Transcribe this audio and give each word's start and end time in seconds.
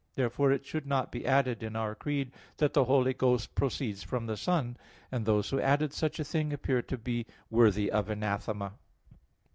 Therefore 0.15 0.51
it 0.51 0.65
should 0.65 0.87
not 0.87 1.11
be 1.11 1.27
added 1.27 1.61
in 1.61 1.75
our 1.75 1.93
Creed 1.93 2.31
that 2.57 2.73
the 2.73 2.85
Holy 2.85 3.13
Ghost 3.13 3.53
proceeds 3.53 4.01
from 4.01 4.25
the 4.25 4.35
Son; 4.35 4.75
and 5.11 5.27
those 5.27 5.51
who 5.51 5.61
added 5.61 5.93
such 5.93 6.19
a 6.19 6.23
thing 6.23 6.51
appear 6.51 6.81
to 6.81 6.97
be 6.97 7.27
worthy 7.51 7.91
of 7.91 8.09
anathema. 8.09 8.73